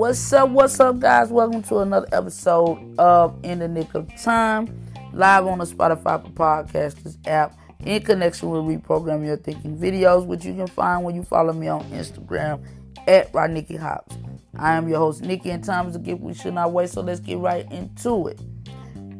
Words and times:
What's 0.00 0.32
up? 0.32 0.48
What's 0.48 0.80
up, 0.80 0.98
guys? 0.98 1.28
Welcome 1.28 1.62
to 1.64 1.80
another 1.80 2.06
episode 2.10 2.98
of 2.98 3.38
In 3.42 3.58
the 3.58 3.68
Nick 3.68 3.94
of 3.94 4.08
Time, 4.16 4.66
live 5.12 5.46
on 5.46 5.58
the 5.58 5.66
Spotify 5.66 6.22
for 6.22 6.30
Podcasters 6.30 7.18
app 7.26 7.54
in 7.80 8.00
connection 8.00 8.48
with 8.48 8.62
Reprogram 8.62 9.26
Your 9.26 9.36
Thinking 9.36 9.76
videos, 9.76 10.24
which 10.24 10.46
you 10.46 10.54
can 10.54 10.68
find 10.68 11.04
when 11.04 11.16
you 11.16 11.22
follow 11.22 11.52
me 11.52 11.68
on 11.68 11.84
Instagram 11.90 12.64
at 13.06 13.30
Rodniki 13.34 13.78
Hopps. 13.78 14.16
I 14.56 14.74
am 14.74 14.88
your 14.88 15.00
host, 15.00 15.20
Nikki, 15.20 15.50
and 15.50 15.62
time 15.62 15.88
is 15.88 15.96
a 15.96 15.98
gift 15.98 16.22
we 16.22 16.32
should 16.32 16.54
not 16.54 16.72
waste, 16.72 16.94
so 16.94 17.02
let's 17.02 17.20
get 17.20 17.36
right 17.36 17.70
into 17.70 18.28
it. 18.28 18.40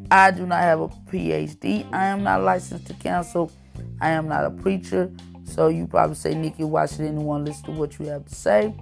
I 0.09 0.31
do 0.31 0.47
not 0.47 0.61
have 0.61 0.81
a 0.81 0.87
PhD. 0.87 1.87
I 1.93 2.07
am 2.07 2.23
not 2.23 2.41
licensed 2.41 2.87
to 2.87 2.95
counsel. 2.95 3.51
I 4.01 4.09
am 4.09 4.27
not 4.27 4.45
a 4.45 4.49
preacher. 4.49 5.11
So 5.43 5.67
you 5.67 5.85
probably 5.85 6.15
say, 6.15 6.33
Nikki, 6.33 6.63
why 6.63 6.87
should 6.87 7.01
anyone 7.01 7.45
listen 7.45 7.65
to 7.65 7.71
what 7.73 7.99
you 7.99 8.07
have 8.07 8.25
to 8.25 8.33
say? 8.33 8.73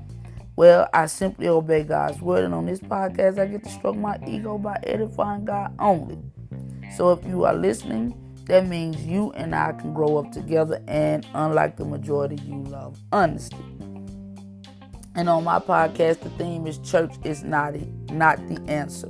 Well, 0.60 0.90
I 0.94 1.06
simply 1.06 1.48
obey 1.48 1.84
God's 1.84 2.22
word, 2.22 2.44
and 2.44 2.54
on 2.54 2.66
this 2.66 2.82
podcast, 2.82 3.40
I 3.40 3.46
get 3.46 3.64
to 3.64 3.70
stroke 3.70 3.96
my 3.96 4.20
ego 4.28 4.58
by 4.58 4.78
edifying 4.84 5.46
God 5.46 5.74
only. 5.80 6.18
So 6.98 7.14
if 7.14 7.26
you 7.26 7.46
are 7.46 7.54
listening, 7.54 8.14
that 8.48 8.68
means 8.68 8.98
you 9.06 9.32
and 9.38 9.56
I 9.56 9.72
can 9.72 9.94
grow 9.94 10.18
up 10.18 10.34
together, 10.34 10.84
and 10.86 11.26
unlike 11.34 11.78
the 11.78 11.86
majority, 11.86 12.36
you 12.44 12.62
love 12.64 13.00
honesty. 13.14 13.56
And 15.16 15.30
on 15.30 15.46
my 15.46 15.60
podcast, 15.60 16.20
the 16.20 16.30
theme 16.32 16.68
is 16.68 16.78
church 16.80 17.14
is 17.24 17.42
not 17.42 17.76
it, 17.76 17.88
not 18.12 18.46
the 18.50 18.62
answer. 18.70 19.10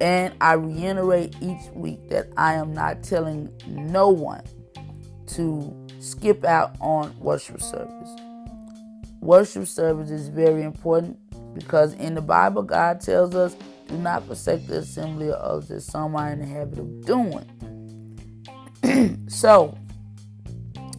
And 0.00 0.32
I 0.40 0.54
reiterate 0.54 1.36
each 1.42 1.70
week 1.74 2.08
that 2.08 2.32
I 2.38 2.54
am 2.54 2.72
not 2.72 3.02
telling 3.02 3.52
no 3.66 4.08
one 4.08 4.44
to 5.34 5.86
skip 5.98 6.46
out 6.46 6.76
on 6.80 7.14
worship 7.18 7.60
service 7.60 8.16
worship 9.20 9.66
service 9.66 10.10
is 10.10 10.28
very 10.28 10.62
important 10.62 11.18
because 11.54 11.94
in 11.94 12.14
the 12.14 12.22
Bible, 12.22 12.62
God 12.62 13.00
tells 13.00 13.34
us, 13.34 13.56
do 13.86 13.96
not 13.98 14.24
forsake 14.24 14.66
the 14.66 14.78
assembly 14.78 15.30
of 15.30 15.70
as 15.70 15.84
some 15.84 16.16
are 16.16 16.30
in 16.30 16.38
the 16.40 16.46
habit 16.46 16.78
of 16.78 17.04
doing. 17.04 17.44
so, 19.28 19.76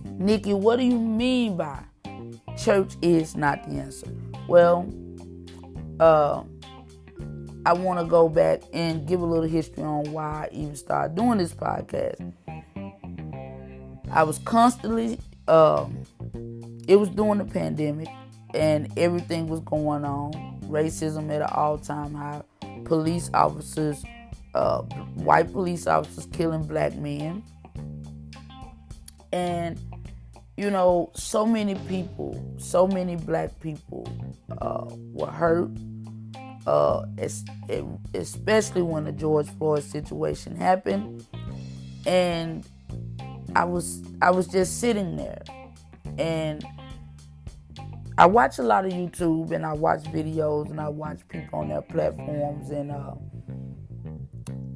Nikki, 0.06 0.54
what 0.54 0.78
do 0.78 0.84
you 0.84 1.00
mean 1.00 1.58
by 1.58 1.80
church 2.58 2.94
is 3.02 3.36
not 3.36 3.64
the 3.64 3.78
answer? 3.78 4.08
Well, 4.48 4.92
uh, 6.00 6.44
I 7.66 7.74
want 7.74 8.00
to 8.00 8.06
go 8.06 8.28
back 8.28 8.62
and 8.74 9.08
give 9.08 9.22
a 9.22 9.26
little 9.26 9.48
history 9.48 9.84
on 9.84 10.12
why 10.12 10.48
I 10.48 10.50
even 10.52 10.76
started 10.76 11.16
doing 11.16 11.38
this 11.38 11.54
podcast. 11.54 12.34
I 14.12 14.24
was 14.24 14.40
constantly 14.40 15.20
um, 15.48 16.04
it 16.88 16.96
was 16.98 17.10
during 17.10 17.38
the 17.38 17.46
pandemic 17.46 18.08
and 18.54 18.92
everything 18.98 19.48
was 19.48 19.60
going 19.62 20.06
on. 20.06 20.32
Racism 20.66 21.30
at 21.30 21.42
an 21.42 21.50
all 21.54 21.78
time 21.78 22.14
high. 22.14 22.42
Police 22.86 23.30
officers, 23.34 24.04
uh, 24.54 24.82
white 25.16 25.52
police 25.52 25.88
officers 25.88 26.28
killing 26.32 26.64
black 26.64 26.96
men. 26.96 27.44
And, 29.32 29.80
you 30.58 30.70
know, 30.70 31.12
so 31.14 31.46
many 31.46 31.76
people, 31.76 32.56
so 32.58 32.88
many 32.88 33.16
black 33.16 33.60
people 33.60 34.08
uh, 34.60 34.86
were 35.14 35.32
hurt. 35.32 35.70
Uh, 36.68 37.08
especially 38.14 38.84
when 38.84 39.06
the 39.06 39.12
George 39.12 39.50
Floyd 39.58 39.84
situation 39.84 40.56
happened, 40.56 41.26
and 42.06 42.64
I 43.56 43.64
was 43.64 44.04
I 44.22 44.30
was 44.30 44.48
just 44.48 44.80
sitting 44.80 45.16
there, 45.16 45.42
and 46.18 46.66
I 48.18 48.26
watch 48.26 48.60
a 48.60 48.64
lot 48.64 48.86
of 48.86 48.92
YouTube 48.92 49.52
and 49.52 49.66
I 49.66 49.74
watch 49.74 50.04
videos 50.04 50.70
and 50.70 50.80
I 50.80 50.90
watch 50.90 51.28
people 51.28 51.60
on 51.60 51.70
their 51.70 51.82
platforms 51.82 52.70
and 52.70 52.92
uh, 52.92 53.16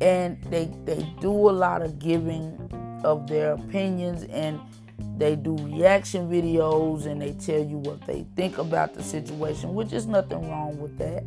and 0.01 0.41
they 0.45 0.71
they 0.85 1.07
do 1.19 1.31
a 1.31 1.51
lot 1.51 1.81
of 1.81 1.99
giving 1.99 2.57
of 3.03 3.27
their 3.27 3.53
opinions 3.53 4.23
and 4.23 4.59
they 5.17 5.35
do 5.35 5.55
reaction 5.57 6.29
videos 6.29 7.05
and 7.05 7.21
they 7.21 7.33
tell 7.33 7.63
you 7.63 7.77
what 7.77 8.01
they 8.05 8.25
think 8.35 8.57
about 8.57 8.93
the 8.93 9.03
situation, 9.03 9.73
which 9.73 9.93
is 9.93 10.05
nothing 10.07 10.49
wrong 10.49 10.77
with 10.79 10.97
that. 10.97 11.25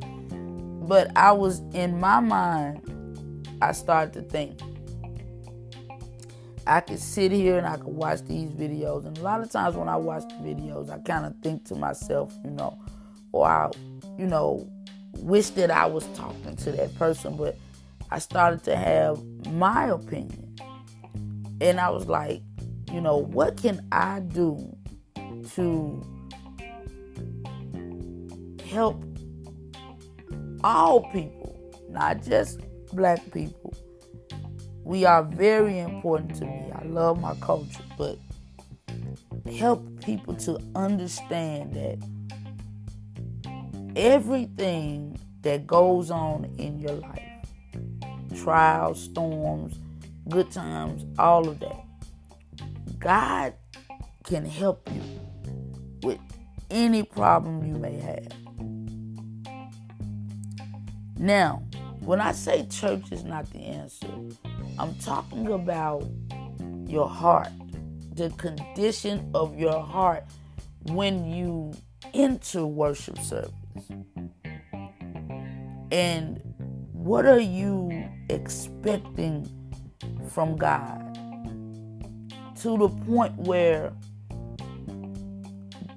But 0.89 1.17
I 1.17 1.33
was 1.33 1.61
in 1.73 2.01
my 2.01 2.21
mind, 2.21 3.47
I 3.63 3.73
started 3.73 4.13
to 4.15 4.23
think, 4.23 4.61
I 6.69 6.81
could 6.81 7.01
sit 7.01 7.33
here 7.33 7.57
and 7.57 7.67
I 7.67 7.79
could 7.79 7.87
watch 7.87 8.21
these 8.27 8.51
videos. 8.51 9.07
And 9.07 9.17
a 9.17 9.23
lot 9.23 9.41
of 9.41 9.51
times 9.51 9.75
when 9.75 9.89
I 9.89 9.97
watch 9.97 10.25
the 10.29 10.35
videos, 10.35 10.91
I 10.91 10.99
kind 10.99 11.25
of 11.25 11.35
think 11.43 11.65
to 11.69 11.75
myself, 11.75 12.37
you 12.45 12.51
know, 12.51 12.79
or 13.33 13.49
I, 13.49 13.71
you 14.19 14.27
know, 14.27 14.71
wish 15.17 15.49
that 15.51 15.71
I 15.71 15.87
was 15.87 16.07
talking 16.09 16.57
to 16.57 16.73
that 16.73 16.95
person. 16.97 17.37
But 17.37 17.57
I 18.11 18.19
started 18.19 18.63
to 18.65 18.77
have 18.77 19.25
my 19.47 19.87
opinion. 19.87 20.57
And 21.63 21.81
I 21.81 21.89
was 21.89 22.07
like, 22.07 22.43
you 22.93 23.01
know, 23.01 23.17
what 23.17 23.57
can 23.57 23.81
I 23.91 24.21
do 24.21 24.77
to 25.55 26.03
help 28.67 29.03
all 30.63 31.11
people, 31.13 31.73
not 31.89 32.23
just 32.23 32.61
black 32.93 33.21
people, 33.33 33.75
we 34.89 35.05
are 35.05 35.23
very 35.23 35.79
important 35.81 36.35
to 36.37 36.47
me. 36.47 36.73
I 36.75 36.83
love 36.87 37.21
my 37.21 37.35
culture, 37.43 37.85
but 37.99 38.19
help 39.53 39.87
people 40.03 40.35
to 40.37 40.59
understand 40.75 41.75
that 41.75 41.99
everything 43.97 45.21
that 45.43 45.67
goes 45.67 46.11
on 46.11 46.47
in 46.57 46.79
your 46.79 46.93
life 46.93 47.21
trials, 48.35 49.03
storms, 49.03 49.79
good 50.31 50.51
times, 50.51 51.05
all 51.19 51.47
of 51.47 51.61
that 51.61 51.85
God 52.99 53.53
can 54.25 54.47
help 54.47 54.89
you 54.91 55.03
with 56.03 56.19
any 56.71 57.03
problem 57.03 57.63
you 57.63 57.75
may 57.75 57.99
have. 57.99 58.33
Now, 61.19 61.63
when 62.01 62.23
I 62.23 62.33
say 62.33 62.67
church 62.69 63.13
is 63.13 63.23
not 63.23 63.51
the 63.51 63.59
answer, 63.59 64.09
I'm 64.79 64.95
talking 64.97 65.49
about 65.49 66.05
your 66.87 67.09
heart, 67.09 67.49
the 68.15 68.31
condition 68.31 69.29
of 69.35 69.59
your 69.59 69.83
heart 69.83 70.25
when 70.85 71.25
you 71.29 71.75
enter 72.15 72.65
worship 72.65 73.19
service. 73.19 73.53
And 75.91 76.41
what 76.93 77.27
are 77.27 77.41
you 77.41 78.09
expecting 78.31 79.49
from 80.31 80.57
God? 80.57 81.03
To 82.63 82.79
the 82.79 82.89
point 83.07 83.35
where 83.37 83.93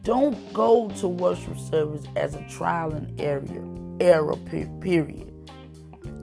don't 0.02 0.54
go 0.54 0.90
to 0.98 1.08
worship 1.08 1.60
service 1.60 2.06
as 2.16 2.34
a 2.34 2.42
trial 2.50 2.94
and 2.94 3.22
error, 3.22 3.46
error 4.00 4.36
period 4.82 5.31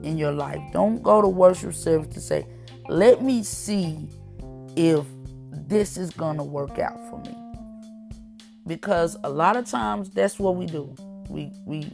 in 0.03 0.17
your 0.17 0.31
life. 0.31 0.61
Don't 0.71 1.01
go 1.01 1.21
to 1.21 1.27
worship 1.27 1.73
service 1.73 2.13
to 2.13 2.21
say, 2.21 2.45
let 2.87 3.21
me 3.23 3.43
see 3.43 4.07
if 4.75 5.05
this 5.67 5.97
is 5.97 6.11
going 6.11 6.37
to 6.37 6.43
work 6.43 6.79
out 6.79 6.99
for 7.09 7.19
me. 7.19 7.35
Because 8.65 9.17
a 9.23 9.29
lot 9.29 9.57
of 9.57 9.65
times 9.65 10.09
that's 10.09 10.39
what 10.39 10.55
we 10.55 10.65
do. 10.65 10.95
We, 11.27 11.51
we, 11.65 11.91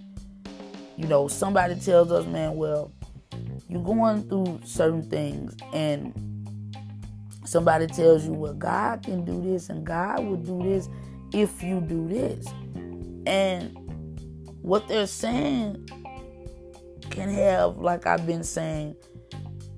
you 0.97 1.07
know, 1.07 1.27
somebody 1.27 1.75
tells 1.75 2.11
us, 2.11 2.25
man, 2.25 2.55
well, 2.55 2.91
you're 3.67 3.83
going 3.83 4.27
through 4.29 4.61
certain 4.63 5.03
things 5.03 5.55
and 5.73 6.13
somebody 7.45 7.87
tells 7.87 8.25
you, 8.25 8.33
well, 8.33 8.53
God 8.53 9.03
can 9.03 9.25
do 9.25 9.41
this 9.41 9.69
and 9.69 9.85
God 9.85 10.23
will 10.23 10.37
do 10.37 10.63
this 10.63 10.89
if 11.33 11.61
you 11.63 11.81
do 11.81 12.07
this. 12.07 12.45
And 13.25 13.77
what 14.61 14.87
they're 14.87 15.07
saying 15.07 15.87
can 17.15 17.29
have, 17.29 17.77
like 17.77 18.05
I've 18.05 18.27
been 18.27 18.43
saying, 18.43 18.95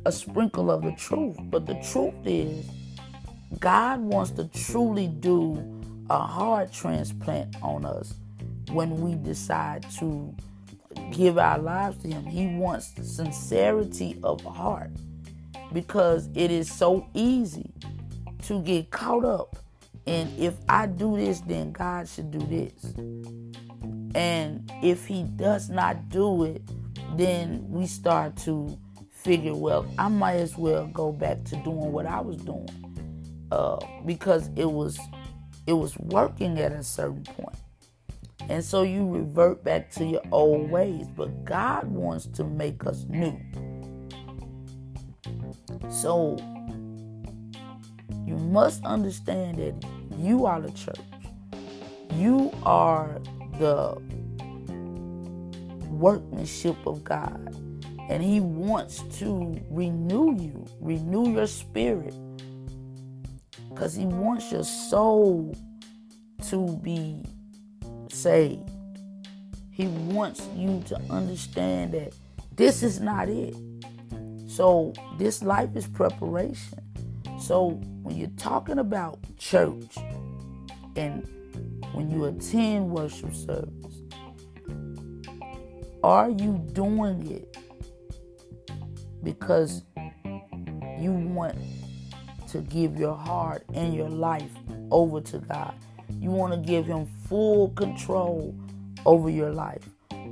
a 0.06 0.12
sprinkle 0.12 0.72
of 0.72 0.82
the 0.82 0.92
truth. 0.94 1.38
But 1.44 1.66
the 1.66 1.76
truth 1.76 2.16
is, 2.26 2.66
God 3.60 4.00
wants 4.00 4.32
to 4.32 4.46
truly 4.46 5.08
do 5.08 5.64
a 6.10 6.20
heart 6.20 6.74
transplant 6.74 7.56
on 7.62 7.86
us 7.86 8.14
when 8.72 9.00
we 9.02 9.16
decide 9.16 9.86
to 10.00 10.36
give 11.12 11.38
our 11.38 11.60
lives 11.60 12.02
to 12.02 12.08
Him. 12.08 12.26
He 12.26 12.48
wants 12.48 12.94
sincerity 13.02 14.20
of 14.24 14.42
heart 14.44 14.92
because 15.74 16.30
it 16.34 16.50
is 16.50 16.72
so 16.72 17.08
easy 17.14 17.72
to 18.44 18.62
get 18.62 18.90
caught 18.90 19.26
up 19.26 19.58
in 20.06 20.34
if 20.38 20.56
I 20.70 20.88
do 20.88 21.18
this, 21.18 21.42
then 21.42 21.72
God 21.72 22.08
should 22.08 22.32
do 22.32 22.40
this. 22.40 22.94
And 24.16 24.72
if 24.82 25.06
He 25.06 25.24
does 25.24 25.70
not 25.70 26.10
do 26.10 26.46
it, 26.46 26.62
then 27.16 27.66
we 27.70 27.86
start 27.88 28.36
to 28.38 28.78
figure, 29.12 29.56
well, 29.56 29.86
I 29.98 30.08
might 30.08 30.36
as 30.36 30.58
well 30.58 30.88
go 30.88 31.12
back 31.12 31.44
to 31.46 31.56
doing 31.58 31.92
what 31.92 32.06
I 32.06 32.22
was 32.22 32.38
doing 32.38 32.70
uh, 33.52 33.78
because 34.06 34.50
it 34.56 34.70
was 34.70 35.00
it 35.66 35.74
was 35.74 35.98
working 35.98 36.60
at 36.60 36.72
a 36.72 36.84
certain 36.84 37.24
point. 37.24 37.58
And 38.50 38.64
so 38.64 38.84
you 38.84 39.06
revert 39.06 39.64
back 39.64 39.92
to 39.92 40.06
your 40.06 40.22
old 40.32 40.72
ways. 40.72 41.08
But 41.16 41.44
God 41.44 41.86
wants 41.88 42.28
to 42.28 42.46
make 42.46 42.86
us 42.86 43.06
new. 43.10 43.38
So 45.90 46.38
you 48.26 48.38
must 48.38 48.84
understand 48.86 49.58
that 49.58 49.86
you 50.18 50.46
are 50.46 50.62
the 50.62 50.72
church. 50.72 51.00
You 52.14 52.52
are 52.64 53.20
the 53.60 54.02
workmanship 56.00 56.76
of 56.86 57.04
God. 57.04 57.56
And 58.10 58.24
He 58.24 58.40
wants 58.40 59.04
to 59.20 59.60
renew 59.70 60.36
you, 60.40 60.66
renew 60.80 61.30
your 61.30 61.48
spirit. 61.48 62.16
Because 63.70 63.96
He 63.96 64.06
wants 64.06 64.52
your 64.52 64.64
soul 64.64 65.56
to 66.50 66.78
be 66.78 67.24
saved. 68.10 68.70
He 69.72 69.88
wants 69.88 70.48
you 70.56 70.84
to 70.88 71.00
understand 71.10 71.94
that 71.94 72.14
this 72.56 72.82
is 72.82 73.00
not 73.00 73.30
it. 73.30 73.56
So, 74.48 74.94
this 75.20 75.44
life 75.44 75.76
is 75.76 75.86
preparation. 75.88 76.80
So, 77.40 77.80
when 78.02 78.18
you're 78.18 78.30
talking 78.38 78.80
about 78.80 79.20
church 79.38 79.98
and 80.96 81.28
when 81.94 82.10
you 82.10 82.26
attend 82.26 82.90
worship 82.90 83.36
service, 83.36 83.97
are 86.04 86.30
you 86.30 86.66
doing 86.74 87.30
it 87.32 87.58
because 89.24 89.84
you 91.00 91.12
want 91.12 91.58
to 92.50 92.60
give 92.62 92.98
your 92.98 93.16
heart 93.16 93.64
and 93.74 93.94
your 93.94 94.10
life 94.10 94.52
over 94.92 95.22
to 95.22 95.40
God? 95.40 95.74
You 96.20 96.32
want 96.32 96.54
to 96.54 96.60
give 96.60 96.86
Him 96.86 97.08
full 97.28 97.70
control 97.70 98.56
over 99.06 99.30
your 99.30 99.52
life? 99.52 99.84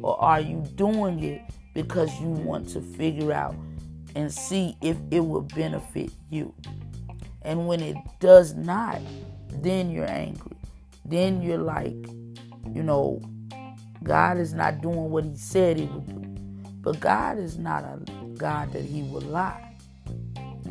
Or 0.01 0.21
are 0.21 0.39
you 0.39 0.63
doing 0.75 1.23
it 1.23 1.41
because 1.73 2.13
you 2.19 2.27
want 2.27 2.69
to 2.69 2.81
figure 2.81 3.31
out 3.31 3.55
and 4.15 4.31
see 4.31 4.77
if 4.81 4.97
it 5.11 5.19
will 5.19 5.41
benefit 5.41 6.11
you? 6.29 6.53
And 7.41 7.67
when 7.67 7.81
it 7.81 7.97
does 8.19 8.53
not, 8.53 9.01
then 9.49 9.91
you're 9.91 10.09
angry. 10.09 10.57
Then 11.05 11.41
you're 11.41 11.57
like, 11.57 11.95
you 12.71 12.81
know, 12.83 13.21
God 14.05 14.37
is 14.37 14.53
not 14.53 14.81
doing 14.81 15.09
what 15.09 15.25
He 15.25 15.35
said 15.35 15.77
He 15.77 15.85
would 15.85 16.05
do. 16.05 16.71
But 16.81 16.99
God 16.99 17.39
is 17.39 17.57
not 17.57 17.83
a 17.83 17.99
God 18.37 18.71
that 18.71 18.83
He 18.83 19.01
will 19.01 19.21
lie. 19.21 19.75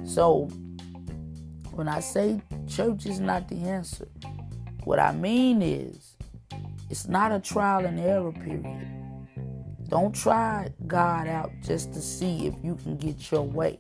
So 0.04 0.44
when 1.72 1.88
I 1.88 1.98
say 1.98 2.40
church 2.69 3.04
is 3.06 3.19
not 3.19 3.48
the 3.48 3.56
answer, 3.56 4.06
what 4.84 5.00
I 5.00 5.12
mean 5.12 5.60
is 5.60 6.16
it's 6.88 7.08
not 7.08 7.32
a 7.32 7.40
trial 7.40 7.84
and 7.84 7.98
error 7.98 8.31
period. 8.31 8.88
Don't 9.88 10.14
try 10.14 10.69
God 10.86 11.26
out 11.26 11.50
just 11.62 11.92
to 11.94 12.00
see 12.00 12.46
if 12.46 12.54
you 12.62 12.76
can 12.76 12.96
get 12.96 13.31
your 13.32 13.42
way. 13.42 13.76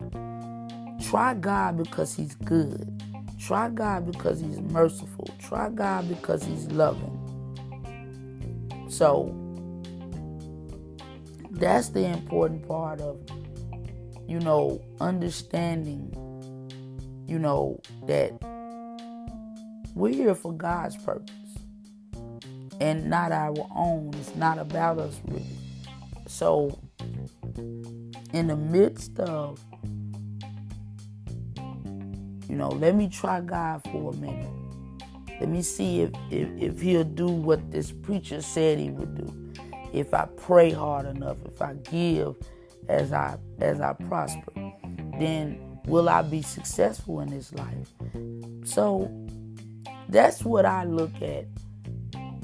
Try 1.08 1.34
God 1.34 1.76
because 1.76 2.16
He's 2.16 2.34
good. 2.34 3.02
Try 3.38 3.68
God 3.68 4.10
because 4.10 4.40
He's 4.40 4.60
merciful. 4.60 5.28
Try 5.38 5.68
God 5.68 6.08
because 6.08 6.42
He's 6.42 6.66
loving. 6.72 7.20
So, 8.88 9.43
that's 11.54 11.90
the 11.90 12.04
important 12.04 12.66
part 12.66 13.00
of, 13.00 13.20
you 14.26 14.40
know, 14.40 14.82
understanding, 15.00 16.12
you 17.28 17.38
know, 17.38 17.80
that 18.06 18.32
we're 19.94 20.12
here 20.12 20.34
for 20.34 20.52
God's 20.52 20.96
purpose 20.96 21.30
and 22.80 23.08
not 23.08 23.30
our 23.30 23.54
own. 23.74 24.12
It's 24.14 24.34
not 24.34 24.58
about 24.58 24.98
us, 24.98 25.20
really. 25.26 25.46
So, 26.26 26.78
in 28.32 28.48
the 28.48 28.56
midst 28.56 29.18
of, 29.20 29.60
you 32.48 32.56
know, 32.56 32.68
let 32.68 32.96
me 32.96 33.08
try 33.08 33.40
God 33.40 33.82
for 33.92 34.12
a 34.12 34.16
minute. 34.16 34.50
Let 35.40 35.48
me 35.48 35.62
see 35.62 36.02
if, 36.02 36.10
if, 36.30 36.48
if 36.60 36.80
he'll 36.80 37.04
do 37.04 37.28
what 37.28 37.70
this 37.70 37.92
preacher 37.92 38.40
said 38.40 38.78
he 38.78 38.90
would 38.90 39.14
do. 39.14 39.43
If 39.94 40.12
I 40.12 40.26
pray 40.36 40.72
hard 40.72 41.06
enough, 41.06 41.38
if 41.46 41.62
I 41.62 41.74
give 41.74 42.36
as 42.88 43.12
I 43.12 43.38
as 43.60 43.80
I 43.80 43.92
prosper, 43.92 44.52
then 45.18 45.78
will 45.86 46.08
I 46.08 46.22
be 46.22 46.42
successful 46.42 47.20
in 47.20 47.30
this 47.30 47.52
life? 47.52 47.88
So 48.64 49.10
that's 50.08 50.44
what 50.44 50.66
I 50.66 50.84
look 50.84 51.22
at, 51.22 51.46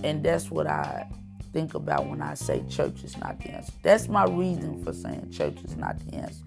and 0.05 0.23
that's 0.25 0.50
what 0.50 0.67
I 0.69 1.08
think 1.52 1.75
about 1.75 2.06
when 2.06 2.23
I 2.23 2.35
say 2.35 2.62
church 2.69 3.02
is 3.02 3.17
not 3.17 3.41
the 3.41 3.50
answer. 3.50 3.73
That's 3.82 4.08
my 4.08 4.25
reason 4.25 4.85
for 4.85 4.93
saying 4.93 5.32
church 5.32 5.58
is 5.64 5.76
not 5.76 5.99
the 6.06 6.19
answer. 6.19 6.44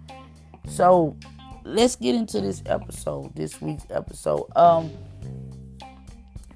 So 0.67 1.17
let's 1.65 1.97
get 1.97 2.15
into 2.15 2.39
this 2.39 2.63
episode, 2.65 3.35
this 3.35 3.61
week's 3.61 3.85
episode. 3.89 4.47
Um, 4.55 4.89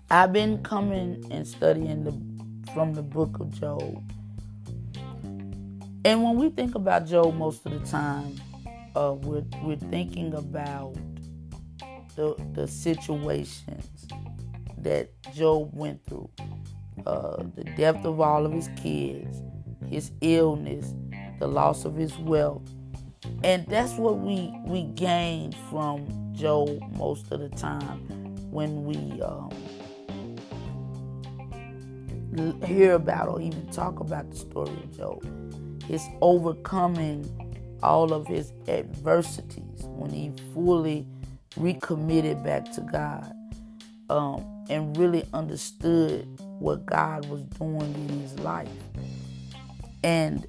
I've 0.10 0.32
been 0.32 0.64
coming 0.64 1.26
and 1.32 1.46
studying 1.46 2.06
the 2.06 2.72
from 2.74 2.94
the 2.94 3.02
book 3.02 3.40
of 3.40 3.52
Job. 3.60 4.04
And 6.08 6.24
when 6.24 6.38
we 6.38 6.50
think 6.50 6.76
about 6.76 7.06
Job 7.06 7.36
most 7.36 7.66
of 7.66 7.74
the 7.74 7.86
time, 7.86 8.34
uh, 8.96 9.16
we're, 9.24 9.44
we're 9.62 9.76
thinking 9.76 10.34
about 10.36 10.96
the, 12.16 12.34
the 12.54 12.66
situations 12.66 14.08
that 14.78 15.10
Job 15.34 15.70
went 15.74 16.06
through 16.06 16.30
uh, 17.06 17.44
the 17.56 17.66
death 17.76 18.06
of 18.06 18.22
all 18.22 18.46
of 18.46 18.54
his 18.54 18.70
kids, 18.78 19.42
his 19.86 20.14
illness, 20.22 20.94
the 21.40 21.48
loss 21.50 21.84
of 21.84 21.98
his 21.98 22.18
wealth. 22.20 22.64
And 23.44 23.68
that's 23.68 23.96
what 23.96 24.20
we, 24.20 24.58
we 24.66 24.84
gain 24.84 25.52
from 25.70 26.08
Job 26.32 26.70
most 26.96 27.34
of 27.34 27.42
the 27.42 27.50
time 27.50 28.00
when 28.50 28.86
we 28.86 29.22
um, 29.22 29.52
hear 32.64 32.94
about 32.94 33.28
or 33.28 33.42
even 33.42 33.68
talk 33.72 34.00
about 34.00 34.32
the 34.32 34.38
story 34.38 34.72
of 34.72 34.96
Job. 34.96 35.67
His 35.88 36.06
overcoming 36.22 37.48
all 37.84 38.14
of 38.14 38.28
his 38.28 38.52
adversities 38.68 39.84
when 39.84 40.10
he 40.10 40.32
fully 40.54 41.06
recommitted 41.56 42.44
back 42.44 42.72
to 42.74 42.82
God 42.82 43.34
um, 44.10 44.66
and 44.70 44.96
really 44.98 45.26
understood 45.34 46.28
what 46.60 46.86
God 46.86 47.28
was 47.30 47.44
doing 47.44 47.94
in 48.10 48.20
his 48.20 48.38
life. 48.40 48.70
And 50.04 50.48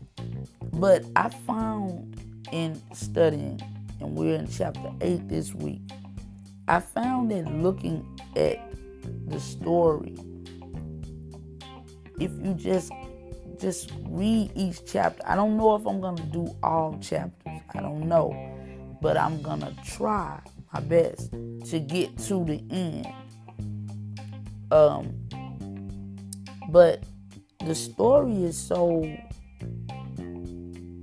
but 0.75 1.05
I 1.17 1.29
found 1.29 2.21
in 2.53 2.81
studying, 2.93 3.61
and 4.01 4.15
we're 4.15 4.37
in 4.37 4.49
chapter 4.49 4.93
8 5.01 5.29
this 5.29 5.55
week, 5.55 5.81
I 6.69 6.81
found 6.81 7.31
that 7.31 7.53
looking 7.53 8.07
at 8.37 8.59
the 9.27 9.41
story, 9.41 10.17
if 12.21 12.31
you 12.45 12.55
just 12.55 12.93
just 13.61 13.93
read 14.05 14.51
each 14.55 14.85
chapter. 14.87 15.23
I 15.27 15.35
don't 15.35 15.57
know 15.57 15.75
if 15.75 15.87
I'm 15.87 16.01
gonna 16.01 16.23
do 16.27 16.55
all 16.63 16.99
chapters. 17.01 17.61
I 17.75 17.81
don't 17.81 18.09
know. 18.09 18.35
But 19.01 19.17
I'm 19.17 19.43
gonna 19.43 19.75
try 19.85 20.41
my 20.73 20.81
best 20.81 21.31
to 21.31 21.79
get 21.79 22.17
to 22.19 22.45
the 22.45 22.63
end. 22.71 23.07
Um 24.71 25.15
but 26.71 27.03
the 27.65 27.75
story 27.75 28.45
is 28.45 28.57
so 28.57 29.05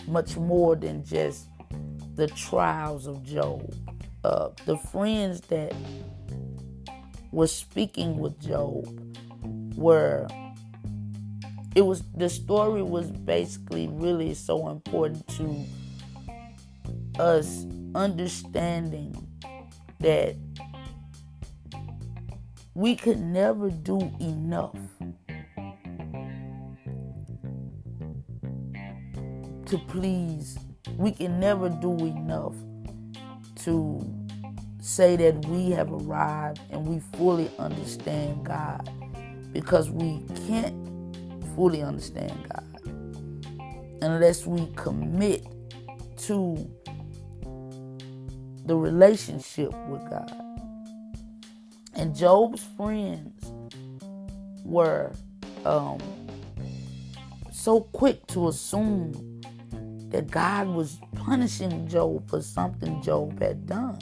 much 0.08 0.38
more 0.38 0.76
than 0.76 1.04
just 1.04 1.48
the 2.16 2.28
trials 2.28 3.08
of 3.08 3.24
Job. 3.24 3.74
Uh, 4.24 4.50
the 4.66 4.78
friends 4.78 5.42
that 5.42 5.74
were 7.32 7.48
speaking 7.48 8.18
with 8.18 8.40
Job 8.40 8.88
were 9.76 10.28
it 11.76 11.86
was 11.86 12.04
the 12.16 12.30
story 12.30 12.82
was 12.82 13.12
basically 13.12 13.90
really 13.90 14.34
so 14.34 14.70
important 14.70 15.28
to 15.28 15.66
us 17.20 17.66
understanding 17.94 19.14
that 20.00 20.36
we 22.74 22.96
could 22.96 23.20
never 23.20 23.70
do 23.70 24.00
enough 24.20 24.78
to 29.66 29.78
please. 29.88 30.58
We 30.98 31.12
can 31.12 31.40
never 31.40 31.70
do 31.70 31.98
enough 31.98 32.54
to 33.64 34.06
say 34.80 35.16
that 35.18 35.46
we 35.48 35.72
have 35.72 35.92
arrived 35.92 36.62
and 36.70 36.86
we 36.88 37.00
fully 37.18 37.50
understand 37.58 38.46
God 38.46 38.90
because 39.52 39.90
we 39.90 40.24
can't 40.48 40.95
fully 41.56 41.82
understand 41.82 42.34
God 42.54 42.64
unless 44.02 44.46
we 44.46 44.68
commit 44.76 45.48
to 46.18 46.70
the 48.66 48.76
relationship 48.76 49.74
with 49.88 50.08
God. 50.10 50.32
And 51.94 52.16
Job's 52.16 52.64
friends 52.76 53.54
were 54.64 55.14
um, 55.66 56.00
so 57.52 57.82
quick 57.82 58.28
to 58.28 58.50
assume 58.50 59.42
that 60.10 60.30
God 60.30 60.68
was 60.68 61.00
punishing 61.16 61.88
Job 61.88 62.30
for 62.30 62.42
something 62.42 63.02
Job 63.02 63.42
had 63.42 63.66
done. 63.66 63.98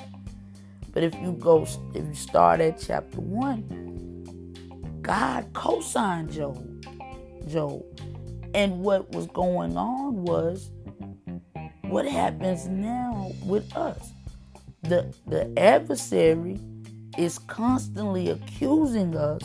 But 0.91 1.03
if 1.03 1.13
you 1.15 1.33
go, 1.33 1.63
if 1.93 2.05
you 2.05 2.13
start 2.13 2.61
at 2.61 2.79
chapter 2.79 3.19
one, 3.21 4.99
God 5.01 5.51
co-signed 5.53 6.31
Job. 6.31 6.72
Job. 7.47 7.83
And 8.53 8.81
what 8.81 9.11
was 9.11 9.27
going 9.27 9.77
on 9.77 10.23
was 10.23 10.69
what 11.83 12.05
happens 12.05 12.67
now 12.67 13.31
with 13.43 13.75
us. 13.75 14.11
The 14.83 15.13
the 15.27 15.51
adversary 15.57 16.59
is 17.17 17.39
constantly 17.39 18.29
accusing 18.29 19.15
us 19.15 19.43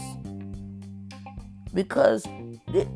because 1.74 2.26
it, 2.72 2.88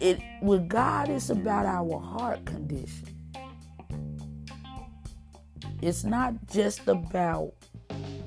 it 0.00 0.20
with 0.42 0.68
God 0.68 1.08
it's 1.08 1.30
about 1.30 1.66
our 1.66 1.98
heart 1.98 2.44
condition. 2.44 3.08
It's 5.82 6.04
not 6.04 6.34
just 6.46 6.86
about 6.86 7.54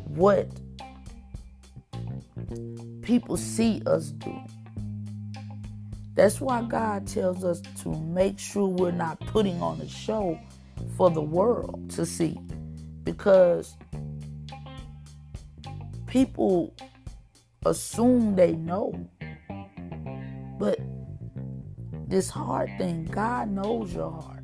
what 0.06 0.50
people 3.04 3.38
see 3.38 3.82
us 3.86 4.10
do. 4.10 4.36
That's 6.16 6.40
why 6.40 6.62
God 6.62 7.08
tells 7.08 7.44
us 7.44 7.62
to 7.82 7.90
make 7.90 8.38
sure 8.38 8.68
we're 8.68 8.92
not 8.92 9.20
putting 9.22 9.62
on 9.62 9.82
a 9.82 9.90
show 9.90 10.40
for 10.96 11.10
the 11.10 11.22
world 11.22 11.90
to 11.92 12.06
see. 12.06 12.40
Because 13.04 13.76
people 16.06 16.76
assume 17.66 18.36
they 18.36 18.54
know. 18.54 18.94
But 20.60 20.80
this 22.08 22.30
heart 22.30 22.70
thing, 22.78 23.06
God 23.06 23.50
knows 23.50 23.94
your 23.94 24.12
heart. 24.12 24.44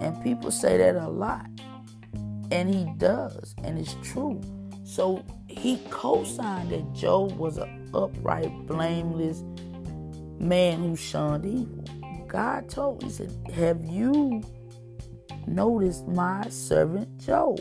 And 0.00 0.22
people 0.22 0.50
say 0.50 0.78
that 0.78 0.96
a 0.96 1.08
lot. 1.08 1.46
And 2.50 2.74
he 2.74 2.86
does, 2.96 3.54
and 3.64 3.78
it's 3.78 3.96
true. 4.02 4.40
So 4.84 5.24
he 5.48 5.78
co 5.90 6.24
signed 6.24 6.70
that 6.70 6.92
Job 6.94 7.36
was 7.36 7.58
an 7.58 7.90
upright, 7.92 8.66
blameless 8.66 9.42
man 10.44 10.80
who 10.80 10.96
shunned 10.96 11.46
evil. 11.46 11.84
God 12.28 12.68
told, 12.68 13.02
He 13.02 13.10
said, 13.10 13.32
Have 13.54 13.84
you 13.84 14.42
noticed 15.46 16.06
my 16.06 16.48
servant 16.48 17.18
Job? 17.18 17.60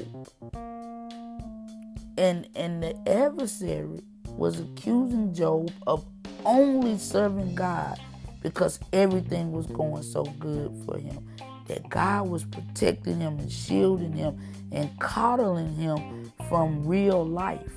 And 2.17 2.47
and 2.55 2.83
the 2.83 2.95
adversary 3.07 4.01
was 4.27 4.59
accusing 4.59 5.33
Job 5.33 5.71
of 5.87 6.05
only 6.45 6.97
serving 6.97 7.55
God 7.55 7.99
because 8.41 8.79
everything 8.91 9.51
was 9.51 9.65
going 9.67 10.03
so 10.03 10.23
good 10.39 10.75
for 10.85 10.97
him. 10.97 11.27
That 11.67 11.89
God 11.89 12.27
was 12.27 12.43
protecting 12.43 13.19
him 13.21 13.39
and 13.39 13.51
shielding 13.51 14.11
him 14.11 14.37
and 14.71 14.89
coddling 14.99 15.73
him 15.75 16.31
from 16.49 16.85
real 16.85 17.25
life. 17.25 17.71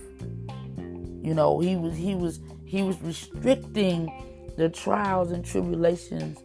You 1.23 1.35
know, 1.35 1.61
he 1.61 1.77
was 1.77 1.97
he 1.97 2.15
was 2.15 2.41
he 2.65 2.83
was 2.83 3.01
restricting 3.01 4.11
the 4.57 4.69
trials 4.69 5.31
and 5.33 5.45
tribulations 5.45 6.39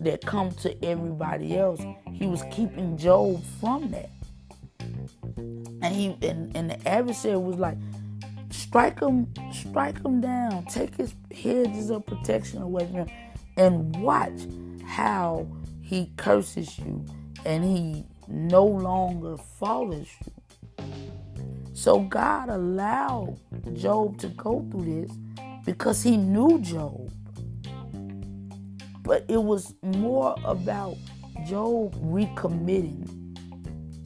that 0.00 0.24
come 0.24 0.50
to 0.52 0.84
everybody 0.84 1.56
else. 1.56 1.80
He 2.12 2.26
was 2.26 2.42
keeping 2.50 2.96
Job 2.96 3.42
from 3.60 3.90
that. 3.90 4.10
And 5.36 5.94
he 5.94 6.16
and, 6.22 6.56
and 6.56 6.70
the 6.70 6.88
adversary 6.88 7.36
was 7.36 7.56
like, 7.56 7.76
strike 8.50 9.00
him, 9.00 9.32
strike 9.52 10.02
him 10.04 10.20
down, 10.20 10.64
take 10.66 10.96
his 10.96 11.14
hedges 11.32 11.90
of 11.90 12.06
protection 12.06 12.62
away 12.62 12.86
from 12.86 13.06
him, 13.06 13.10
and 13.56 13.96
watch 14.02 14.40
how 14.86 15.46
he 15.82 16.10
curses 16.16 16.78
you 16.78 17.04
and 17.44 17.64
he 17.64 18.04
no 18.28 18.64
longer 18.64 19.36
follows 19.36 20.08
you. 20.24 20.32
So 21.72 22.00
God 22.00 22.48
allowed 22.48 23.38
Job 23.74 24.18
to 24.18 24.28
go 24.28 24.66
through 24.70 25.06
this 25.06 25.16
because 25.64 26.02
he 26.02 26.16
knew 26.16 26.60
Job. 26.60 27.10
But 29.04 29.24
it 29.28 29.42
was 29.42 29.74
more 29.82 30.34
about 30.44 30.96
Job 31.46 31.94
recommitting 32.02 33.36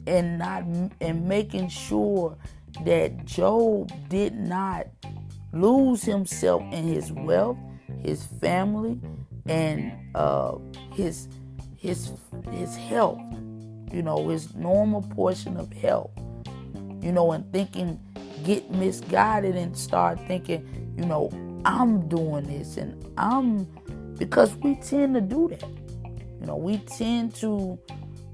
and 0.05 0.37
not 0.37 0.63
and 1.01 1.27
making 1.27 1.69
sure 1.69 2.37
that 2.85 3.25
Job 3.25 3.91
did 4.09 4.35
not 4.35 4.87
lose 5.53 6.03
himself 6.03 6.61
in 6.71 6.83
his 6.83 7.11
wealth, 7.11 7.57
his 8.03 8.23
family, 8.23 8.99
and 9.47 9.93
uh, 10.15 10.57
his 10.93 11.29
his 11.77 12.11
his 12.51 12.75
health. 12.75 13.21
You 13.91 14.03
know, 14.03 14.27
his 14.27 14.53
normal 14.53 15.01
portion 15.01 15.57
of 15.57 15.71
health. 15.73 16.11
You 17.01 17.13
know, 17.13 17.31
and 17.31 17.51
thinking 17.53 17.99
get 18.43 18.69
misguided 18.71 19.55
and 19.55 19.75
start 19.77 20.19
thinking, 20.27 20.93
you 20.97 21.05
know, 21.05 21.29
I'm 21.65 22.07
doing 22.07 22.45
this 22.45 22.77
and 22.77 23.05
I'm 23.17 23.67
because 24.19 24.53
we 24.57 24.75
tend 24.75 25.15
to 25.15 25.21
do 25.21 25.47
that. 25.47 25.63
You 26.39 26.45
know, 26.45 26.57
we 26.57 26.77
tend 26.77 27.33
to 27.35 27.79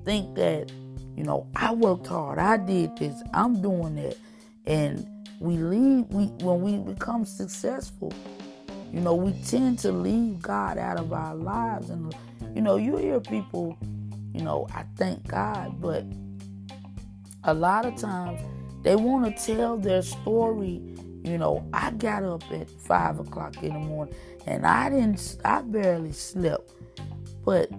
think 0.03 0.35
that, 0.35 0.71
you 1.15 1.23
know, 1.23 1.47
I 1.55 1.73
worked 1.73 2.07
hard, 2.07 2.39
I 2.39 2.57
did 2.57 2.97
this, 2.97 3.21
I'm 3.33 3.61
doing 3.61 3.95
that. 3.95 4.17
And 4.65 5.07
we 5.39 5.57
leave 5.57 6.05
we 6.09 6.25
when 6.43 6.61
we 6.61 6.77
become 6.93 7.23
successful, 7.23 8.11
you 8.91 8.99
know, 8.99 9.15
we 9.15 9.31
tend 9.43 9.79
to 9.79 9.91
leave 9.91 10.41
God 10.41 10.77
out 10.77 10.99
of 10.99 11.13
our 11.13 11.35
lives. 11.35 11.89
And 11.89 12.13
you 12.53 12.61
know, 12.61 12.77
you 12.77 12.97
hear 12.97 13.19
people, 13.19 13.77
you 14.33 14.41
know, 14.41 14.67
I 14.73 14.85
thank 14.97 15.27
God, 15.27 15.79
but 15.79 16.03
a 17.43 17.53
lot 17.53 17.85
of 17.85 17.95
times 17.95 18.41
they 18.81 18.95
want 18.95 19.25
to 19.25 19.45
tell 19.45 19.77
their 19.77 20.01
story 20.01 20.81
you 21.25 21.39
know, 21.39 21.67
I 21.73 21.89
got 21.89 22.23
up 22.23 22.43
at 22.51 22.69
five 22.69 23.19
o'clock 23.19 23.63
in 23.63 23.73
the 23.73 23.79
morning 23.79 24.13
and 24.45 24.65
I 24.65 24.89
didn't, 24.89 25.37
I 25.43 25.61
barely 25.61 26.11
slept. 26.11 26.71
But 27.43 27.69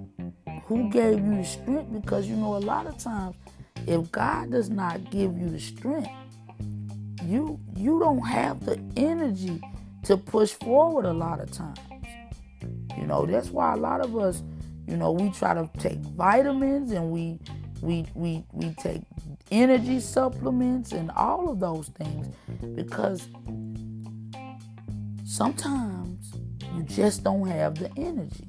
who 0.64 0.90
gave 0.90 1.24
you 1.24 1.36
the 1.36 1.44
strength? 1.44 1.92
Because 1.92 2.26
you 2.26 2.36
know, 2.36 2.56
a 2.56 2.58
lot 2.58 2.86
of 2.86 2.98
times, 2.98 3.36
if 3.86 4.10
God 4.10 4.50
does 4.50 4.68
not 4.68 5.10
give 5.10 5.36
you 5.38 5.48
the 5.48 5.60
strength, 5.60 6.10
you 7.22 7.58
you 7.74 7.98
don't 7.98 8.26
have 8.26 8.64
the 8.64 8.80
energy 8.96 9.60
to 10.04 10.16
push 10.16 10.52
forward 10.52 11.04
a 11.04 11.12
lot 11.12 11.40
of 11.40 11.50
times. 11.50 11.78
You 12.96 13.06
know, 13.06 13.26
that's 13.26 13.50
why 13.50 13.74
a 13.74 13.76
lot 13.76 14.00
of 14.00 14.16
us, 14.16 14.42
you 14.86 14.96
know, 14.96 15.12
we 15.12 15.30
try 15.30 15.54
to 15.54 15.68
take 15.78 15.98
vitamins 15.98 16.92
and 16.92 17.10
we 17.10 17.38
we 17.80 18.06
we 18.14 18.44
we 18.52 18.70
take 18.74 19.02
energy 19.50 20.00
supplements 20.00 20.92
and 20.92 21.10
all 21.12 21.48
of 21.48 21.60
those 21.60 21.88
things 21.88 22.28
because 22.74 23.28
sometimes 25.24 26.32
you 26.74 26.82
just 26.82 27.24
don't 27.24 27.46
have 27.48 27.76
the 27.76 27.90
energy. 27.96 28.48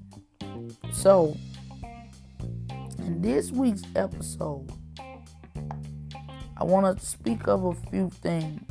So, 0.94 1.38
in 3.00 3.22
this 3.22 3.52
week's 3.52 3.84
episode, 3.96 4.72
I 6.58 6.64
want 6.64 6.98
to 6.98 7.06
speak 7.06 7.48
of 7.48 7.66
a 7.66 7.74
few 7.90 8.10
things. 8.10 8.62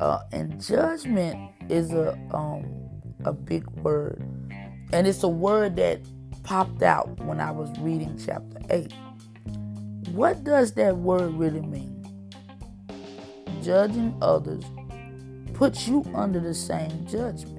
Uh, 0.00 0.20
and 0.32 0.62
judgment 0.62 1.50
is 1.68 1.92
a 1.92 2.16
um, 2.32 2.64
a 3.24 3.32
big 3.32 3.66
word, 3.82 4.22
and 4.92 5.06
it's 5.06 5.24
a 5.24 5.28
word 5.28 5.76
that 5.76 6.00
popped 6.44 6.82
out 6.82 7.18
when 7.20 7.40
I 7.40 7.50
was 7.50 7.68
reading 7.80 8.18
chapter 8.24 8.58
eight. 8.70 8.92
What 10.12 10.44
does 10.44 10.72
that 10.74 10.96
word 10.96 11.34
really 11.34 11.60
mean? 11.60 11.94
Judging 13.62 14.16
others 14.22 14.64
puts 15.52 15.88
you 15.88 16.04
under 16.14 16.38
the 16.38 16.54
same 16.54 17.06
judgment. 17.06 17.57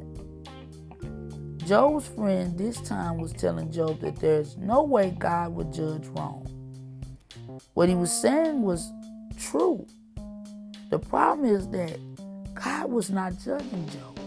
Job's 1.70 2.08
friend 2.08 2.58
this 2.58 2.82
time 2.82 3.20
was 3.20 3.32
telling 3.32 3.72
Job 3.72 4.00
that 4.00 4.16
there's 4.16 4.58
no 4.58 4.82
way 4.82 5.16
God 5.20 5.54
would 5.54 5.72
judge 5.72 6.08
wrong. 6.08 6.48
What 7.76 7.88
he 7.88 7.94
was 7.94 8.12
saying 8.12 8.64
was 8.64 8.92
true. 9.38 9.86
The 10.90 10.98
problem 10.98 11.48
is 11.48 11.68
that 11.68 12.00
God 12.56 12.90
was 12.90 13.12
not 13.12 13.34
judging 13.38 13.88
Job. 13.90 14.20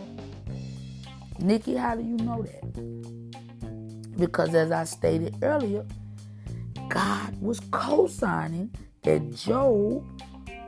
Nikki, 1.40 1.74
how 1.74 1.96
do 1.96 2.04
you 2.04 2.16
know 2.18 2.44
that? 2.44 2.62
Because 4.16 4.54
as 4.54 4.70
I 4.70 4.84
stated 4.84 5.34
earlier, 5.42 5.84
God 6.88 7.42
was 7.42 7.58
co 7.72 8.06
signing 8.06 8.72
that 9.02 9.34
Job 9.34 10.06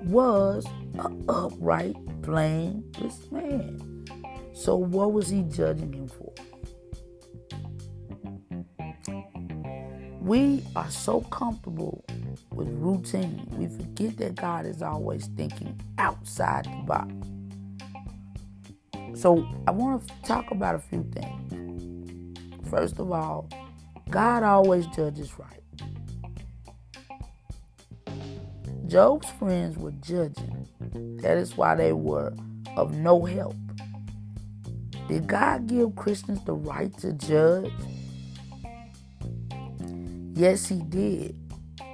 was 0.06 0.66
an 0.94 1.24
upright, 1.28 1.94
blameless 2.22 3.30
man. 3.30 4.06
So, 4.54 4.74
what 4.74 5.12
was 5.12 5.28
he 5.28 5.42
judging 5.42 5.92
him 5.92 6.08
for? 6.08 6.32
We 10.24 10.64
are 10.74 10.90
so 10.90 11.20
comfortable 11.20 12.02
with 12.50 12.68
routine, 12.68 13.46
we 13.58 13.66
forget 13.66 14.16
that 14.16 14.36
God 14.36 14.64
is 14.64 14.80
always 14.80 15.26
thinking 15.26 15.78
outside 15.98 16.64
the 16.64 16.82
box. 16.86 17.12
So, 19.20 19.46
I 19.66 19.70
want 19.70 20.08
to 20.08 20.14
talk 20.22 20.50
about 20.50 20.76
a 20.76 20.78
few 20.78 21.04
things. 21.12 22.38
First 22.70 22.98
of 22.98 23.12
all, 23.12 23.50
God 24.08 24.42
always 24.44 24.86
judges 24.86 25.30
right. 25.38 25.60
Job's 28.86 29.28
friends 29.32 29.76
were 29.76 29.92
judging. 30.00 30.66
That 31.20 31.36
is 31.36 31.54
why 31.54 31.74
they 31.74 31.92
were 31.92 32.32
of 32.78 32.96
no 32.96 33.26
help. 33.26 33.56
Did 35.06 35.26
God 35.26 35.66
give 35.66 35.94
Christians 35.96 36.42
the 36.46 36.54
right 36.54 36.96
to 37.00 37.12
judge? 37.12 37.70
Yes, 40.34 40.66
He 40.66 40.80
did. 40.80 41.36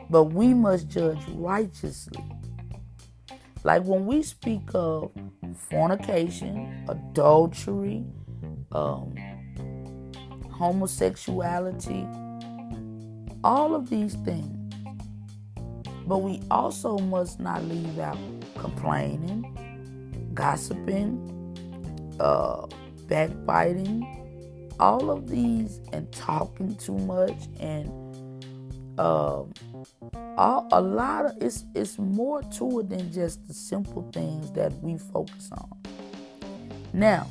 But 0.09 0.25
we 0.25 0.55
must 0.55 0.89
judge 0.89 1.21
righteously. 1.29 2.25
Like 3.63 3.85
when 3.85 4.07
we 4.07 4.23
speak 4.23 4.63
of 4.75 5.13
fornication, 5.69 6.87
adultery, 6.89 8.05
um, 8.73 9.15
homosexuality, 10.51 12.07
all 13.45 13.75
of 13.75 13.91
these 13.91 14.15
things. 14.25 14.57
But 16.07 16.19
we 16.19 16.41
also 16.51 16.99
must 16.99 17.39
not 17.39 17.63
leave 17.65 17.99
out 17.99 18.19
complaining, 18.57 20.31
gossiping, 20.35 22.17
uh, 22.19 22.67
backbiting, 23.07 24.71
all 24.81 25.11
of 25.11 25.29
these, 25.29 25.81
and 25.93 26.11
talking 26.11 26.75
too 26.77 26.99
much, 26.99 27.37
and 27.61 27.91
um, 29.01 29.55
all, 30.37 30.69
a 30.73 30.81
lot 30.81 31.25
of 31.25 31.33
it's 31.41 31.65
it's 31.75 31.99
more 31.99 32.43
to 32.43 32.81
it 32.81 32.91
than 32.91 33.11
just 33.11 33.47
the 33.49 33.55
simple 33.55 34.07
things 34.13 34.53
that 34.53 34.73
we 34.83 34.99
focus 34.99 35.51
on. 35.53 35.71
Now, 36.93 37.27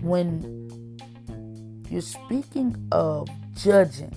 when 0.00 0.98
you're 1.90 2.00
speaking 2.00 2.76
of 2.92 3.28
judging, 3.56 4.14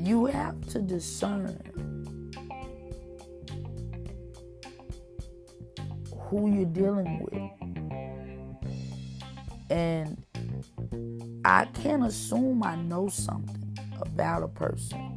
you 0.00 0.26
have 0.26 0.64
to 0.68 0.78
discern 0.80 1.58
who 6.14 6.54
you're 6.54 6.64
dealing 6.66 7.26
with. 7.28 7.55
And 9.70 10.24
I 11.44 11.64
can't 11.66 12.04
assume 12.04 12.62
I 12.62 12.76
know 12.76 13.08
something 13.08 13.78
about 14.00 14.42
a 14.42 14.48
person. 14.48 15.12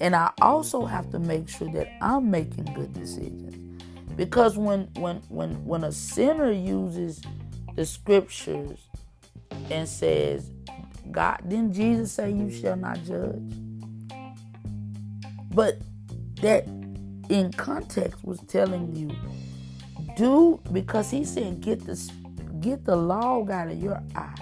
And 0.00 0.14
I 0.14 0.32
also 0.40 0.84
have 0.84 1.10
to 1.10 1.18
make 1.18 1.48
sure 1.48 1.70
that 1.72 1.88
I'm 2.02 2.30
making 2.30 2.64
good 2.74 2.92
decisions. 2.92 3.80
Because 4.16 4.56
when 4.56 4.88
when 4.94 5.16
when 5.28 5.64
when 5.64 5.84
a 5.84 5.92
sinner 5.92 6.52
uses 6.52 7.22
the 7.74 7.84
scriptures 7.84 8.78
and 9.70 9.88
says, 9.88 10.50
God, 11.10 11.40
didn't 11.48 11.72
Jesus 11.72 12.12
say 12.12 12.30
you 12.30 12.50
shall 12.50 12.76
not 12.76 13.02
judge? 13.04 13.52
But 15.50 15.78
that 16.42 16.66
in 17.28 17.52
context 17.56 18.24
was 18.24 18.40
telling 18.48 18.94
you, 18.94 19.10
do 20.16 20.60
because 20.72 21.10
he 21.10 21.24
said 21.24 21.60
get 21.60 21.84
the 21.86 21.96
get 22.64 22.82
the 22.86 22.96
log 22.96 23.50
out 23.50 23.70
of 23.70 23.78
your 23.78 24.02
eye 24.16 24.34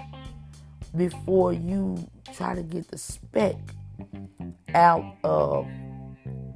before 0.95 1.51
you 1.51 1.97
try 2.33 2.55
to 2.55 2.63
get 2.63 2.87
the 2.87 2.97
speck 2.97 3.57
out 4.73 5.17
of 5.25 5.67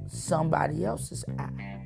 somebody 0.06 0.86
else's 0.86 1.26
eye. 1.38 1.78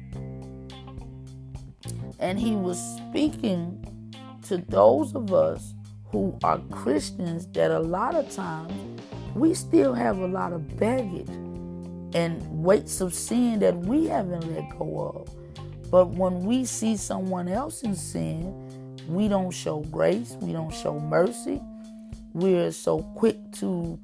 And 2.20 2.38
he 2.38 2.54
was 2.54 2.78
speaking 3.09 3.85
to 4.42 4.59
those 4.59 5.16
of 5.16 5.35
us 5.35 5.74
who 6.11 6.38
are 6.44 6.59
Christians 6.70 7.48
that 7.48 7.72
a 7.72 7.80
lot 7.80 8.14
of 8.14 8.30
times 8.30 9.00
we 9.35 9.52
still 9.52 9.94
have 9.94 10.18
a 10.18 10.28
lot 10.28 10.52
of 10.52 10.76
baggage 10.76 11.28
and 12.14 12.40
weights 12.62 13.00
of 13.00 13.12
sin 13.12 13.59
that 13.59 13.76
we 13.76 14.07
haven't 14.07 14.54
let 14.54 14.78
go 14.78 15.16
of. 15.16 15.90
But 15.90 16.11
when 16.11 16.44
we 16.44 16.66
see 16.66 16.96
someone 16.96 17.48
else 17.48 17.83
in 17.83 17.96
sin, 17.96 18.71
we 19.08 19.28
don't 19.28 19.50
show 19.50 19.80
grace, 19.80 20.36
we 20.40 20.52
don't 20.52 20.72
show 20.72 20.98
mercy. 20.98 21.60
We're 22.32 22.70
so 22.72 23.00
quick 23.16 23.36
to 23.54 23.98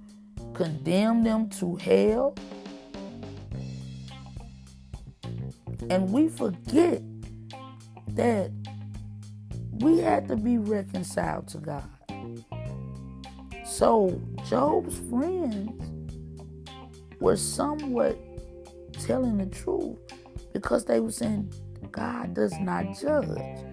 condemn 0.55 1.25
them 1.25 1.49
to 1.51 1.77
hell. 1.77 2.37
And 5.91 6.13
we 6.13 6.29
forget 6.29 7.03
that 8.09 8.51
we 9.79 9.99
had 9.99 10.29
to 10.29 10.37
be 10.37 10.59
reconciled 10.59 11.49
to 11.49 11.59
God. 11.59 11.89
So 13.65 14.21
Job's 14.49 14.99
friends 15.09 15.71
were 17.21 17.37
somewhat 17.37 18.19
telling 18.93 19.39
the 19.39 19.47
truth 19.47 19.99
because 20.53 20.85
they 20.85 21.01
were 21.01 21.13
saying 21.13 21.53
God 21.93 22.35
does 22.35 22.59
not 22.59 22.99
judge. 23.01 23.68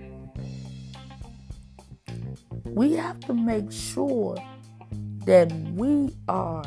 We 2.66 2.94
have 2.94 3.20
to 3.22 3.34
make 3.34 3.72
sure 3.72 4.36
that 5.26 5.52
we 5.74 6.16
are 6.28 6.64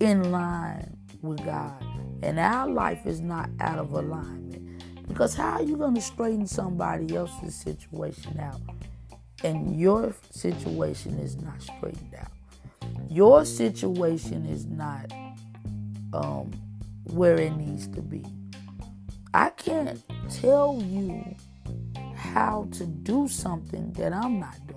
in 0.00 0.30
line 0.30 0.96
with 1.22 1.44
God 1.44 1.84
and 2.22 2.38
our 2.38 2.68
life 2.68 3.06
is 3.06 3.20
not 3.20 3.50
out 3.60 3.78
of 3.78 3.92
alignment. 3.92 4.84
Because 5.08 5.34
how 5.34 5.52
are 5.54 5.62
you 5.62 5.76
going 5.76 5.94
to 5.94 6.00
straighten 6.00 6.46
somebody 6.46 7.16
else's 7.16 7.54
situation 7.54 8.38
out 8.38 8.60
and 9.42 9.78
your 9.78 10.14
situation 10.30 11.18
is 11.18 11.36
not 11.40 11.60
straightened 11.60 12.14
out? 12.18 12.30
Your 13.08 13.44
situation 13.44 14.46
is 14.46 14.66
not 14.66 15.12
um, 16.12 16.52
where 17.04 17.40
it 17.40 17.56
needs 17.56 17.88
to 17.88 18.02
be. 18.02 18.24
I 19.34 19.50
can't 19.50 20.02
tell 20.30 20.80
you 20.82 21.34
how 22.14 22.68
to 22.72 22.86
do 22.86 23.28
something 23.28 23.92
that 23.92 24.12
I'm 24.12 24.38
not 24.40 24.56
doing. 24.66 24.69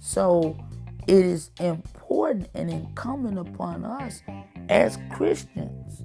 So 0.00 0.56
it 1.06 1.24
is 1.24 1.50
important 1.60 2.48
and 2.54 2.70
incumbent 2.70 3.38
upon 3.38 3.84
us 3.84 4.22
as 4.68 4.98
Christians 5.12 6.02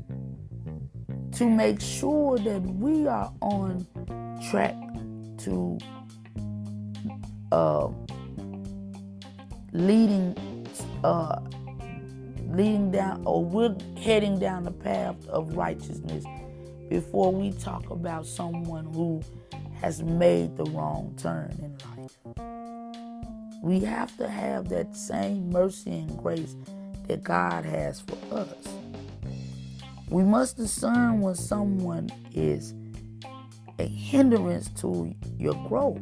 to 1.37 1.49
make 1.49 1.81
sure 1.81 2.37
that 2.37 2.61
we 2.61 3.07
are 3.07 3.33
on 3.41 3.87
track 4.49 4.75
to 5.39 5.77
uh, 7.51 7.89
leading 9.71 10.67
uh, 11.03 11.39
leading 12.49 12.91
down 12.91 13.21
or 13.25 13.43
we're 13.43 13.75
heading 13.97 14.39
down 14.39 14.63
the 14.63 14.71
path 14.71 15.15
of 15.27 15.55
righteousness 15.55 16.25
before 16.89 17.31
we 17.31 17.51
talk 17.51 17.89
about 17.89 18.25
someone 18.25 18.85
who 18.93 19.21
has 19.81 20.01
made 20.03 20.55
the 20.57 20.65
wrong 20.65 21.13
turn 21.17 21.51
in 21.59 21.77
life. 22.37 22.54
We 23.61 23.79
have 23.81 24.15
to 24.17 24.27
have 24.27 24.69
that 24.69 24.95
same 24.95 25.49
mercy 25.49 25.91
and 25.91 26.17
grace 26.17 26.55
that 27.07 27.23
God 27.23 27.65
has 27.65 28.01
for 28.01 28.17
us. 28.31 28.67
We 30.09 30.23
must 30.23 30.57
discern 30.57 31.21
when 31.21 31.35
someone 31.35 32.09
is 32.33 32.73
a 33.79 33.85
hindrance 33.85 34.69
to 34.81 35.13
your 35.37 35.55
growth. 35.67 35.99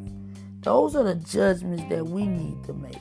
Those 0.62 0.96
are 0.96 1.04
the 1.04 1.16
judgments 1.16 1.84
that 1.90 2.06
we 2.06 2.26
need 2.26 2.64
to 2.66 2.74
make. 2.74 2.98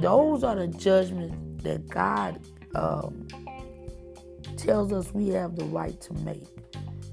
Those 0.00 0.42
are 0.42 0.56
the 0.56 0.68
judgments 0.68 1.62
that 1.62 1.88
God 1.88 2.40
um, 2.74 3.26
tells 4.56 4.92
us 4.92 5.12
we 5.12 5.28
have 5.28 5.56
the 5.56 5.64
right 5.66 5.98
to 6.02 6.14
make. 6.14 6.46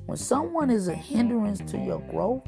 When 0.06 0.18
someone 0.18 0.70
is 0.70 0.88
a 0.88 0.96
hindrance 0.96 1.60
to 1.72 1.78
your 1.78 2.00
growth, 2.10 2.44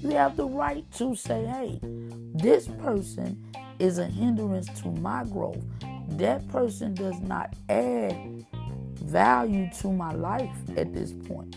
you 0.00 0.10
have 0.10 0.36
the 0.36 0.46
right 0.46 0.90
to 0.92 1.14
say, 1.14 1.44
hey, 1.44 1.80
this 1.82 2.68
person 2.68 3.44
is 3.78 3.98
a 3.98 4.06
hindrance 4.06 4.68
to 4.80 4.88
my 4.88 5.24
growth. 5.24 5.62
That 6.10 6.46
person 6.48 6.94
does 6.94 7.20
not 7.20 7.54
add 7.68 8.44
value 8.94 9.68
to 9.80 9.92
my 9.92 10.12
life 10.12 10.56
at 10.76 10.92
this 10.92 11.12
point. 11.12 11.54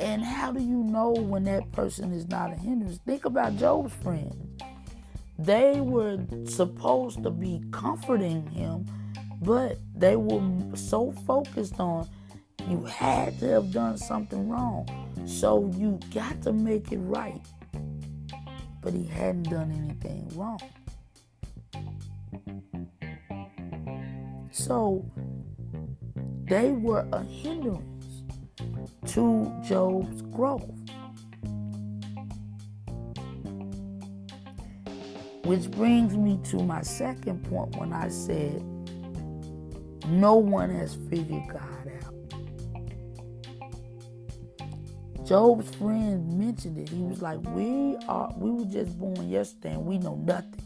And 0.00 0.22
how 0.22 0.52
do 0.52 0.60
you 0.60 0.84
know 0.84 1.10
when 1.10 1.44
that 1.44 1.70
person 1.72 2.12
is 2.12 2.28
not 2.28 2.52
a 2.52 2.56
hindrance? 2.56 2.98
Think 3.04 3.24
about 3.24 3.56
Job's 3.56 3.92
friends. 3.94 4.36
They 5.38 5.80
were 5.80 6.18
supposed 6.46 7.22
to 7.22 7.30
be 7.30 7.62
comforting 7.70 8.46
him, 8.48 8.86
but 9.40 9.78
they 9.94 10.16
were 10.16 10.42
so 10.74 11.12
focused 11.26 11.78
on 11.78 12.08
you 12.68 12.84
had 12.84 13.38
to 13.40 13.48
have 13.48 13.72
done 13.72 13.96
something 13.96 14.48
wrong. 14.48 14.86
So 15.28 15.70
you 15.76 16.00
got 16.14 16.40
to 16.42 16.52
make 16.54 16.90
it 16.90 16.98
right. 16.98 17.40
But 18.80 18.94
he 18.94 19.04
hadn't 19.04 19.50
done 19.50 19.70
anything 19.70 20.26
wrong. 20.34 20.58
So 24.50 25.04
they 26.44 26.72
were 26.72 27.06
a 27.12 27.22
hindrance. 27.22 28.22
to 29.08 29.52
Job's 29.62 30.22
growth. 30.22 30.64
Which 35.44 35.70
brings 35.70 36.16
me 36.16 36.40
to 36.44 36.62
my 36.62 36.82
second 36.82 37.44
point 37.44 37.76
when 37.76 37.92
I 37.92 38.08
said, 38.08 38.62
no 40.08 40.36
one 40.36 40.70
has 40.70 40.94
figured 41.10 41.42
God 41.52 41.77
Job's 45.28 45.68
friend 45.74 46.38
mentioned 46.38 46.78
it. 46.78 46.88
He 46.88 47.02
was 47.02 47.20
like, 47.20 47.38
"We 47.54 47.98
are, 48.08 48.32
we 48.38 48.50
were 48.50 48.64
just 48.64 48.98
born 48.98 49.28
yesterday, 49.28 49.74
and 49.74 49.84
we 49.84 49.98
know 49.98 50.14
nothing." 50.14 50.62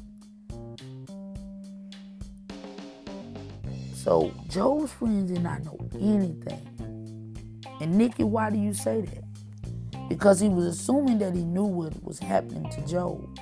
So 3.92 4.33
Job's 4.48 4.92
friends 4.92 5.33
did 5.33 5.42
not 5.42 5.64
know 5.64 5.77
anything. 5.94 7.37
And 7.81 7.98
Nikki, 7.98 8.22
why 8.22 8.51
do 8.51 8.57
you 8.57 8.72
say 8.72 9.01
that? 9.01 10.09
Because 10.09 10.38
he 10.38 10.48
was 10.48 10.66
assuming 10.66 11.18
that 11.18 11.35
he 11.35 11.42
knew 11.42 11.64
what 11.64 12.01
was 12.05 12.20
happening 12.20 12.70
to 12.70 12.87
Job. 12.87 13.37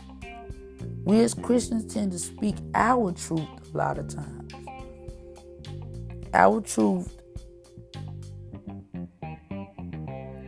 We 1.05 1.21
as 1.21 1.35
Christians 1.35 1.93
tend 1.93 2.13
to 2.13 2.19
speak 2.19 2.57
our 2.75 3.13
truth 3.13 3.47
a 3.75 3.77
lot 3.77 3.99
of 3.99 4.09
times. 4.09 4.55
Our 6.33 6.63
truth 6.63 7.20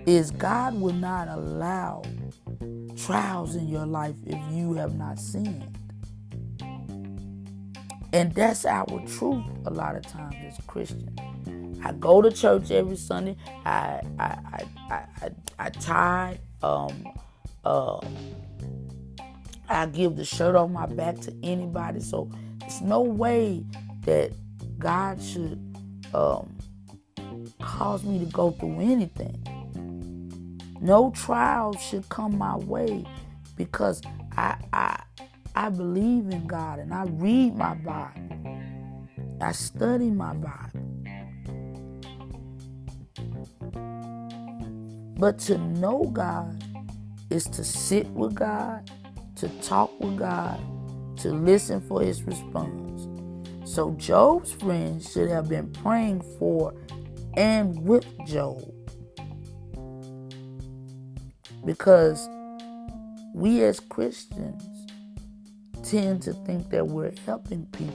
is 0.07 0.31
God 0.33 0.81
will 0.81 0.95
not 0.95 1.29
allow 1.29 2.03
trials 2.97 3.57
in 3.57 3.69
your 3.69 3.87
life 3.87 4.17
if 4.27 4.39
you 4.53 4.75
have 4.75 4.97
not 4.97 5.19
sinned. 5.19 5.79
And 8.13 8.35
that's 8.35 8.67
our 8.67 9.01
truth 9.07 9.45
a 9.65 9.71
lot 9.71 9.97
of 9.97 10.07
times 10.07 10.37
as 10.47 10.59
Christians. 10.67 11.09
I 11.85 11.93
go 11.93 12.23
to 12.23 12.31
church 12.31 12.71
every 12.71 12.97
Sunday. 12.97 13.37
I 13.65 14.01
I 14.19 14.25
I 14.25 14.65
I, 14.91 15.05
I, 15.23 15.31
I 15.59 15.71
tithe. 15.71 16.39
Um, 16.63 17.05
uh, 17.65 18.01
I 19.69 19.87
give 19.87 20.17
the 20.17 20.25
shirt 20.25 20.55
off 20.55 20.71
my 20.71 20.87
back 20.87 21.19
to 21.21 21.35
anybody. 21.43 22.01
So 22.01 22.31
there's 22.59 22.83
no 22.83 23.01
way 23.01 23.65
that 24.03 24.33
God 24.79 25.23
should 25.23 25.59
um, 26.15 26.57
cause 27.61 28.05
me 28.05 28.19
to 28.19 28.27
go 28.27 28.51
through 28.51 28.81
anything. 28.81 29.43
No 30.83 31.13
trial 31.13 31.77
should 31.77 32.09
come 32.09 32.37
my 32.37 32.57
way 32.57 33.05
because 33.57 34.03
I 34.37 34.57
I 34.73 35.01
I 35.55 35.69
believe 35.69 36.29
in 36.31 36.49
God 36.49 36.81
and 36.81 36.93
I 36.93 37.05
read 37.05 37.55
my 37.55 37.75
Bible. 37.75 38.59
I 39.41 39.53
study 39.53 40.11
my 40.11 40.35
Bible. 40.35 40.81
But 45.19 45.39
to 45.41 45.59
know 45.59 46.05
God 46.13 46.65
is 47.31 47.45
to 47.45 47.63
sit 47.63 48.09
with 48.11 48.35
God, 48.35 48.91
to 49.37 49.49
talk 49.61 50.01
with 50.01 50.19
God, 50.19 50.61
to 51.19 51.31
listen 51.33 51.81
for 51.81 52.03
his 52.03 52.25
response. 52.25 53.09
So 53.65 53.93
Job's 53.93 54.53
friends 54.53 55.13
should 55.13 55.31
have 55.31 55.49
been 55.49 55.73
praying 55.73 56.23
for 56.41 56.75
and 57.35 57.79
with 57.85 58.05
Job. 58.27 58.63
Because 61.65 62.29
we 63.35 63.63
as 63.63 63.81
Christians 63.81 64.65
tend 65.83 66.23
to 66.23 66.33
think 66.33 66.71
that 66.71 66.87
we're 66.87 67.13
helping 67.27 67.67
people 67.67 67.95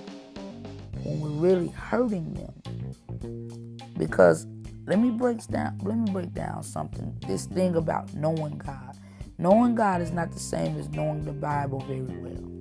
when 1.03 1.19
we're 1.21 1.49
really 1.49 1.69
hurting 1.69 2.33
them. 2.33 3.77
Because 3.97 4.47
let 4.85 4.99
me 4.99 5.09
break 5.09 5.45
down 5.47 5.77
let 5.83 5.97
me 5.97 6.11
break 6.11 6.33
down 6.33 6.63
something. 6.63 7.15
This 7.27 7.45
thing 7.45 7.75
about 7.75 8.13
knowing 8.13 8.57
God. 8.57 8.97
Knowing 9.37 9.75
God 9.75 10.01
is 10.01 10.11
not 10.11 10.31
the 10.31 10.39
same 10.39 10.77
as 10.79 10.89
knowing 10.89 11.23
the 11.23 11.31
Bible 11.31 11.79
very 11.81 12.01
well. 12.01 12.57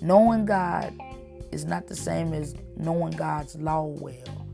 Knowing 0.00 0.44
God 0.44 0.92
is 1.52 1.64
not 1.64 1.86
the 1.86 1.96
same 1.96 2.32
as 2.32 2.54
knowing 2.76 3.12
God's 3.12 3.56
law 3.56 3.84
well. 3.84 4.46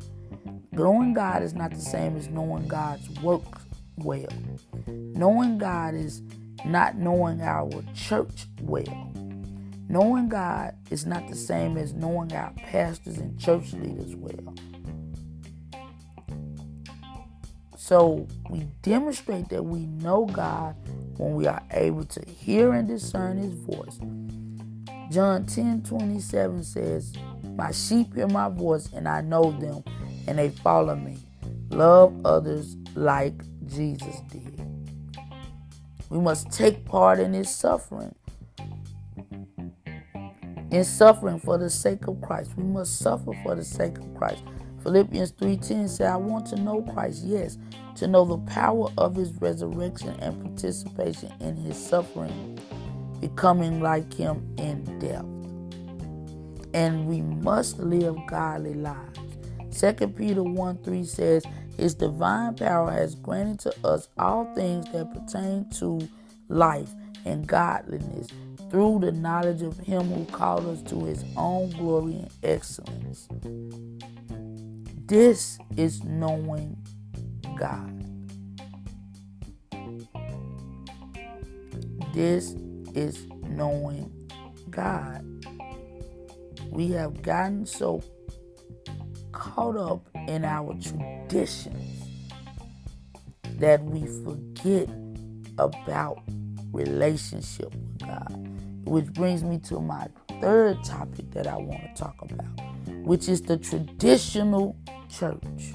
Knowing 0.73 1.15
God 1.15 1.43
is 1.43 1.55
not 1.55 1.71
the 1.71 1.81
same 1.81 2.17
as 2.17 2.29
knowing 2.29 2.67
God's 2.67 3.09
work 3.21 3.43
well. 3.97 4.29
Knowing 4.87 5.59
God 5.59 5.95
is 5.95 6.23
not 6.65 6.97
knowing 6.97 7.41
our 7.41 7.71
church 7.95 8.47
well. 8.61 9.13
Knowing 9.89 10.29
God 10.29 10.75
is 10.91 11.07
not 11.07 11.29
the 11.29 11.37
same 11.37 11.77
as 11.77 11.93
knowing 11.93 12.33
our 12.33 12.53
pastors 12.53 13.19
and 13.19 13.39
church 13.39 13.73
leaders 13.75 14.17
well. 14.17 14.55
So 17.77 18.27
we 18.49 18.61
demonstrate 18.81 19.51
that 19.51 19.63
we 19.63 19.81
know 19.81 20.25
God 20.25 20.75
when 21.19 21.35
we 21.35 21.47
are 21.47 21.63
able 21.71 22.05
to 22.05 22.25
hear 22.27 22.73
and 22.73 22.89
discern 22.89 23.37
his 23.37 23.53
voice. 23.53 23.99
John 25.11 25.45
10 25.45 25.83
27 25.83 26.65
says, 26.65 27.13
My 27.57 27.73
sheep 27.73 28.15
hear 28.15 28.27
my 28.27 28.49
voice, 28.49 28.89
and 28.95 29.07
I 29.07 29.21
know 29.21 29.53
them, 29.53 29.85
and 30.27 30.39
they 30.39 30.49
follow 30.49 30.97
me. 30.97 31.19
Love 31.69 32.25
others 32.25 32.75
like 32.95 33.35
Jesus 33.69 34.21
did. 34.31 34.61
We 36.11 36.19
must 36.19 36.51
take 36.51 36.85
part 36.85 37.19
in 37.19 37.33
his 37.33 37.49
suffering. 37.49 38.15
In 40.71 40.85
suffering 40.85 41.39
for 41.39 41.59
the 41.59 41.71
sake 41.71 42.07
of 42.07 42.21
Christ. 42.21 42.53
We 42.57 42.65
must 42.65 42.99
suffer 42.99 43.33
for 43.43 43.55
the 43.55 43.65
sake 43.65 43.99
of 43.99 44.15
Christ. 44.15 44.43
Philippians 44.83 45.33
3:10 45.33 45.89
says, 45.89 46.01
I 46.03 46.17
want 46.17 46.47
to 46.49 46.57
know 46.57 46.83
Christ, 46.83 47.25
yes, 47.25 47.57
to 47.97 48.07
know 48.07 48.25
the 48.25 48.39
power 48.53 48.89
of 48.99 49.17
his 49.17 49.33
resurrection 49.41 50.15
and 50.21 50.43
participation 50.43 51.33
in 51.41 51.57
his 51.57 51.77
suffering, 51.77 52.59
becoming 53.21 53.81
like 53.81 54.13
him 54.13 54.47
in 54.59 54.99
death. 54.99 55.25
And 56.75 57.07
we 57.07 57.23
must 57.23 57.79
live 57.79 58.17
godly 58.27 58.75
lives. 58.75 59.19
2 59.81 60.09
Peter 60.09 60.43
1 60.43 60.79
3 60.79 61.05
says, 61.05 61.45
His 61.77 61.95
divine 61.95 62.55
power 62.55 62.91
has 62.91 63.15
granted 63.15 63.61
to 63.61 63.87
us 63.87 64.09
all 64.19 64.53
things 64.55 64.91
that 64.93 65.13
pertain 65.13 65.69
to 65.79 66.09
life 66.49 66.91
and 67.25 67.47
godliness 67.47 68.29
through 68.71 69.01
the 69.01 69.13
knowledge 69.13 69.63
of 69.63 69.79
Him 69.79 70.05
who 70.11 70.25
called 70.27 70.67
us 70.67 70.83
to 70.91 71.05
His 71.05 71.25
own 71.37 71.71
glory 71.71 72.15
and 72.15 72.31
excellence. 72.43 73.29
This 75.07 75.59
is 75.77 76.03
knowing 76.05 76.77
God. 77.59 78.01
This 82.15 82.55
is 82.95 83.27
knowing 83.49 84.11
God. 84.71 85.25
We 86.71 86.89
have 86.93 87.23
gotten 87.23 87.67
so 87.67 88.03
caught 89.45 89.77
up 89.77 90.09
in 90.27 90.43
our 90.43 90.75
traditions 90.81 92.09
that 93.59 93.85
we 93.85 94.07
forget 94.25 94.89
about 95.59 96.23
relationship 96.73 97.73
with 97.75 97.99
God. 97.99 98.51
Which 98.87 99.13
brings 99.13 99.45
me 99.45 99.59
to 99.69 99.81
my 99.81 100.09
third 100.41 100.83
topic 100.83 101.31
that 101.33 101.47
I 101.47 101.57
want 101.57 101.83
to 101.83 101.95
talk 101.95 102.17
about, 102.23 102.47
which 103.05 103.29
is 103.29 103.43
the 103.43 103.59
traditional 103.59 104.77
church. 105.11 105.75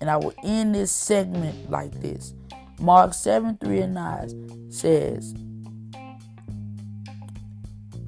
And 0.00 0.10
I 0.10 0.16
will 0.16 0.34
end 0.42 0.74
this 0.74 0.90
segment 0.90 1.70
like 1.70 1.92
this. 2.00 2.34
Mark 2.80 3.14
7 3.14 3.58
3 3.58 3.80
and 3.80 3.94
9 3.94 4.70
says, 4.70 5.34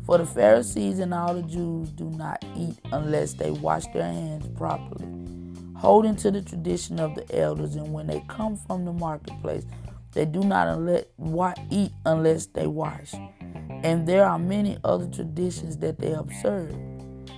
for 0.08 0.16
the 0.16 0.24
Pharisees 0.24 1.00
and 1.00 1.12
all 1.12 1.34
the 1.34 1.42
Jews 1.42 1.90
do 1.90 2.08
not 2.08 2.42
eat 2.56 2.78
unless 2.92 3.34
they 3.34 3.50
wash 3.50 3.84
their 3.92 4.10
hands 4.10 4.48
properly, 4.56 5.06
holding 5.76 6.16
to 6.16 6.30
the 6.30 6.40
tradition 6.40 6.98
of 6.98 7.14
the 7.14 7.38
elders. 7.38 7.76
And 7.76 7.92
when 7.92 8.06
they 8.06 8.24
come 8.26 8.56
from 8.56 8.86
the 8.86 8.92
marketplace, 8.94 9.66
they 10.12 10.24
do 10.24 10.40
not 10.40 10.78
eat 11.68 11.92
unless 12.06 12.46
they 12.46 12.66
wash. 12.66 13.12
And 13.82 14.08
there 14.08 14.24
are 14.24 14.38
many 14.38 14.78
other 14.82 15.06
traditions 15.08 15.76
that 15.76 15.98
they 15.98 16.12
observe, 16.12 16.74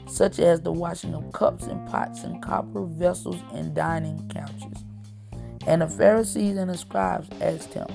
such 0.06 0.38
as 0.38 0.60
the 0.60 0.70
washing 0.70 1.12
of 1.12 1.32
cups 1.32 1.64
and 1.64 1.84
pots 1.88 2.22
and 2.22 2.40
copper 2.40 2.84
vessels 2.84 3.42
and 3.52 3.74
dining 3.74 4.28
couches. 4.28 4.84
And 5.66 5.82
the 5.82 5.88
Pharisees 5.88 6.56
and 6.56 6.70
the 6.70 6.78
scribes 6.78 7.28
asked 7.40 7.74
him, 7.74 7.88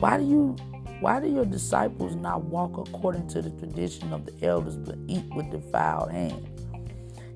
Why 0.00 0.16
do 0.16 0.24
you 0.24 0.56
why 1.00 1.20
do 1.20 1.28
your 1.28 1.44
disciples 1.44 2.14
not 2.14 2.44
walk 2.44 2.76
according 2.76 3.28
to 3.28 3.42
the 3.42 3.50
tradition 3.50 4.12
of 4.12 4.26
the 4.26 4.46
elders, 4.46 4.76
but 4.76 4.96
eat 5.06 5.24
with 5.34 5.50
defiled 5.50 6.10
hands? 6.10 6.48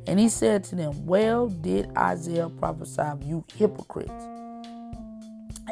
And 0.06 0.18
he 0.18 0.30
said 0.30 0.64
to 0.64 0.74
them, 0.74 1.04
Well 1.04 1.48
did 1.48 1.94
Isaiah 1.96 2.48
prophesy 2.48 3.02
of 3.02 3.22
you 3.22 3.44
hypocrites, 3.54 4.24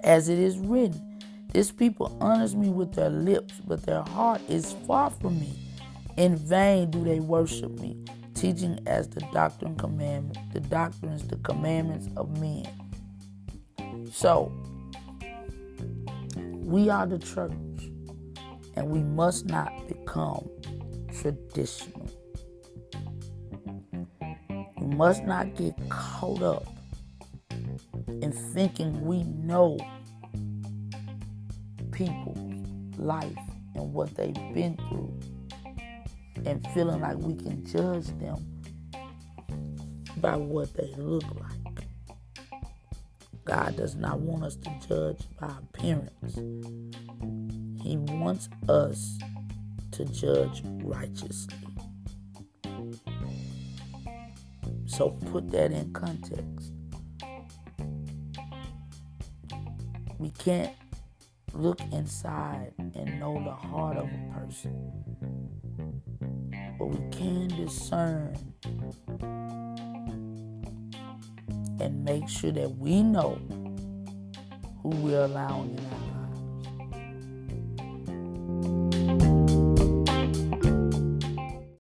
as 0.03 0.29
it 0.29 0.39
is 0.39 0.59
written, 0.59 1.21
This 1.53 1.73
people 1.73 2.17
honors 2.21 2.55
me 2.55 2.69
with 2.69 2.93
their 2.93 3.09
lips, 3.09 3.55
but 3.67 3.85
their 3.85 4.03
heart 4.03 4.43
is 4.49 4.75
far 4.87 5.11
from 5.11 5.41
me. 5.41 5.59
In 6.19 6.37
vain 6.37 6.91
do 6.91 7.03
they 7.03 7.21
worship 7.21 7.79
me, 7.79 7.97
teaching 8.35 8.79
as 8.87 9.09
the 9.09 9.21
doctrine 9.33 9.77
commandment, 9.77 10.53
the 10.53 10.61
doctrines, 10.61 11.27
the 11.27 11.37
commandments 11.37 12.09
of 12.17 12.39
men. 12.39 12.67
So, 14.13 14.53
we 16.37 16.91
are 16.91 17.07
the 17.07 17.19
church, 17.19 17.53
and 18.77 18.89
we 18.89 19.01
must 19.01 19.47
not 19.47 19.73
become 19.89 20.49
traditional. 21.21 22.11
We 24.79 24.95
must 24.95 25.25
not 25.25 25.55
get 25.55 25.75
caught 25.89 26.43
up 26.43 26.67
in 28.23 28.33
thinking 28.33 29.05
we 29.05 29.23
know 29.25 29.79
people's 31.93 32.99
life 32.99 33.37
and 33.75 33.93
what 33.93 34.15
they've 34.15 34.35
been 34.55 34.77
through 34.89 35.19
and 36.45 36.67
feeling 36.75 37.01
like 37.01 37.17
we 37.17 37.35
can 37.35 37.65
judge 37.67 38.07
them 38.19 38.63
by 40.19 40.37
what 40.37 40.73
they 40.75 40.93
look 40.97 41.25
like. 41.41 41.87
God 43.45 43.77
does 43.77 43.95
not 43.95 44.21
want 44.21 44.45
us 44.45 44.57
to 44.57 44.71
judge 44.89 45.21
by 45.39 45.47
appearance. 45.47 46.39
He 47.87 47.99
wants 47.99 48.49
us 48.69 49.17
to 49.93 50.05
judge 50.07 50.61
righteously. 50.83 51.55
So 54.87 55.11
put 55.11 55.53
that 55.53 55.71
in 55.71 55.93
context. 55.93 56.73
We 60.19 60.31
can't 60.31 60.73
look 61.53 61.81
inside 61.93 62.73
and 62.79 63.21
know 63.21 63.41
the 63.45 63.53
heart 63.53 63.99
of 63.99 64.09
a 64.09 64.35
person, 64.35 64.91
but 66.81 66.87
we 66.87 67.09
can 67.17 67.47
discern 67.47 68.37
and 71.81 72.05
make 72.05 72.29
sure 72.29 72.51
that 72.51 72.77
we 72.79 73.05
know 73.05 73.39
who 74.83 74.89
we're 74.89 75.25
allowing 75.25 75.79
in 75.79 75.85
our. 75.85 76.16